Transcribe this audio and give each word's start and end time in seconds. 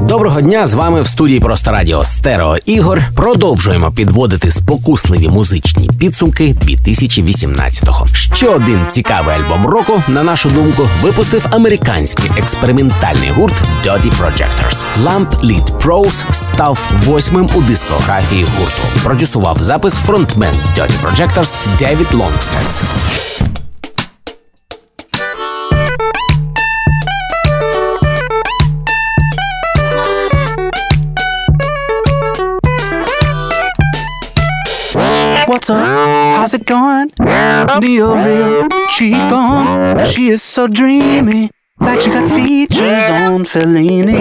Доброго 0.00 0.40
дня 0.40 0.66
з 0.66 0.74
вами 0.74 1.02
в 1.02 1.06
студії 1.06 1.40
Просто 1.40 1.70
Радіо 1.70 2.04
Стерео 2.04 2.56
Ігор. 2.56 3.02
Продовжуємо 3.16 3.92
підводити 3.92 4.50
спокусливі 4.50 5.28
музичні 5.28 5.90
підсумки 5.98 6.44
2018-го. 6.44 8.06
Ще 8.06 8.48
один 8.48 8.86
цікавий 8.90 9.34
альбом 9.34 9.66
року, 9.66 10.02
на 10.08 10.22
нашу 10.22 10.50
думку, 10.50 10.88
випустив 11.02 11.46
американський 11.50 12.30
експериментальний 12.38 13.30
гурт 13.30 13.54
Dirty 13.86 14.12
Projectors. 14.20 14.84
Lamp 15.04 15.40
Lead 15.42 15.78
Pros 15.78 16.32
став 16.32 16.92
восьмим 17.06 17.48
у 17.54 17.60
дискографії 17.60 18.44
гурту. 18.58 19.00
Продюсував 19.04 19.62
запис 19.62 19.94
фронтмен 19.94 20.54
Dirty 20.78 21.02
Projectors 21.04 21.56
Девід 21.78 22.14
Лонгстед. 22.14 22.68
What's 35.52 35.68
up? 35.68 35.84
How's 35.84 36.54
it 36.54 36.64
going? 36.64 37.12
Neo 37.20 38.14
real 38.16 38.68
cheekbone. 38.88 40.02
She 40.06 40.28
is 40.28 40.42
so 40.42 40.66
dreamy. 40.66 41.50
Like 41.78 42.00
she 42.00 42.08
got 42.08 42.30
features 42.34 43.10
on 43.10 43.44
Fellini. 43.44 44.16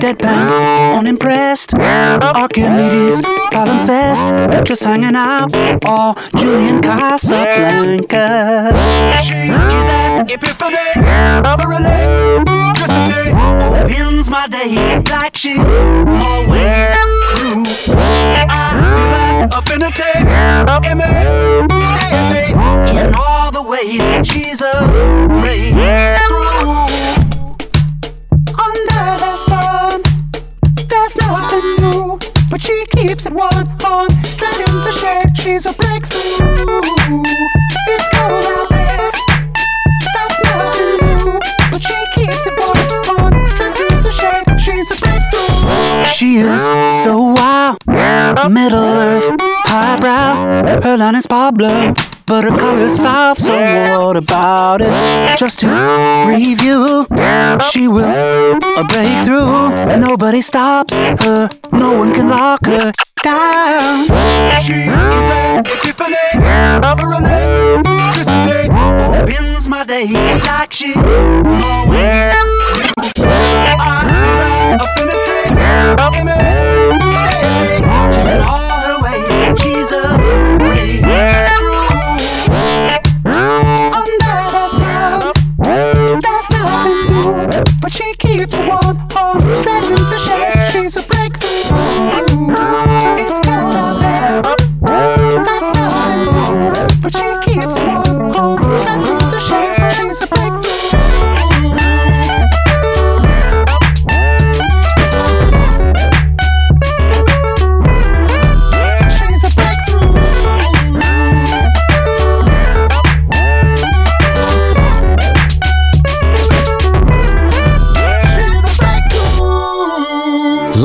Deadpan, 0.00 0.98
unimpressed. 0.98 1.74
Archimedes, 1.74 3.20
palimpsest. 3.52 4.64
Just 4.64 4.82
hanging 4.82 5.14
out. 5.14 5.54
Or 5.86 6.16
Julian 6.36 6.80
Casablancas. 6.80 8.74
She 9.22 9.34
is 9.34 9.86
an 9.86 10.28
epiphany. 10.28 11.06
Of 11.46 11.60
a 11.60 11.66
relay. 11.68 12.42
Just 12.74 12.90
a 12.90 13.06
day. 13.06 13.30
Opens 14.22 14.30
my 14.30 14.46
days 14.46 15.08
like 15.10 15.36
she 15.36 15.58
always 15.58 16.96
knew. 17.42 17.64
Affinity. 19.54 20.02
M-A-D-A-N-A. 20.92 22.44
In 22.98 23.14
all 23.14 23.50
the 23.50 23.62
ways 23.62 24.00
she's 24.26 24.62
a 24.62 24.72
breakthrough. 25.28 26.48
Under 28.58 29.04
the 29.22 29.36
sun, 29.36 30.02
there's 30.88 31.16
nothing 31.16 31.76
new. 31.80 32.18
But 32.50 32.60
she 32.60 32.84
keeps 32.96 33.26
it 33.26 33.32
one 33.32 33.68
on, 33.84 34.08
dragging 34.36 34.74
the 34.86 34.92
shade. 34.92 35.36
She's 35.36 35.66
a 35.66 35.72
breakthrough. 35.74 36.38
It's 37.88 38.08
cold 38.10 38.44
out 38.46 38.68
there. 38.70 38.81
She 46.22 46.36
is 46.36 46.62
so 47.02 47.18
wild. 47.34 47.78
Middle 48.48 48.78
Earth, 48.78 49.28
highbrow. 49.66 50.80
Her 50.80 50.96
line 50.96 51.16
is 51.16 51.26
Pablo. 51.26 51.94
But 52.26 52.44
her 52.44 52.56
color's 52.56 52.96
five, 52.96 53.38
so 53.40 53.58
what 53.98 54.16
about 54.16 54.82
it? 54.82 55.36
Just 55.36 55.58
to 55.58 55.66
review, 56.28 57.06
she 57.72 57.88
will 57.88 58.04
a 58.04 58.84
breakthrough. 58.84 59.98
Nobody 59.98 60.42
stops 60.42 60.96
her, 60.96 61.50
no 61.72 61.98
one 61.98 62.14
can 62.14 62.28
lock 62.28 62.66
her 62.66 62.92
down. 63.24 64.04
She 64.62 64.74
is 64.74 65.28
an 65.42 65.66
epiphany 65.66 66.14
of 66.86 67.00
a 67.00 67.06
electricity. 67.18 68.70
Opens 68.70 69.68
my 69.68 69.82
days 69.82 70.12
like 70.12 70.72
she 70.72 70.94
always 70.94 72.11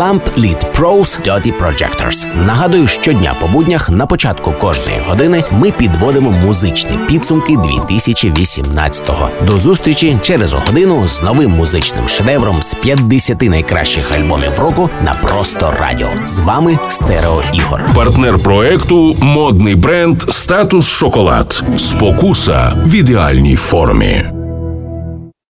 Lamp 0.07 0.23
Lead 0.37 0.71
Pros 0.73 1.19
Dirty 1.25 1.53
Projectors. 1.59 2.45
Нагадую, 2.45 2.87
щодня 2.87 3.35
по 3.41 3.47
буднях 3.47 3.89
на 3.89 4.05
початку 4.05 4.51
кожної 4.51 4.97
години 5.07 5.43
ми 5.51 5.71
підводимо 5.71 6.31
музичні 6.31 6.99
підсумки 7.07 7.53
2018-го. 7.53 9.29
До 9.45 9.59
зустрічі 9.59 10.17
через 10.23 10.53
годину 10.53 11.07
з 11.07 11.21
новим 11.21 11.51
музичним 11.51 12.07
шедевром 12.07 12.61
з 12.61 12.73
50 12.73 13.41
найкращих 13.41 14.11
альбомів 14.15 14.59
року 14.59 14.89
на 15.03 15.13
просто 15.13 15.73
радіо. 15.79 16.09
З 16.25 16.39
вами 16.39 16.79
Стерео 16.89 17.43
Ігор. 17.53 17.85
Партнер 17.95 18.39
проекту 18.39 19.17
модний 19.21 19.75
бренд 19.75 20.21
Статус 20.21 20.87
Шоколад. 20.87 21.63
Спокуса 21.77 22.73
в 22.85 22.93
ідеальній 22.93 23.55
формі. 23.55 24.36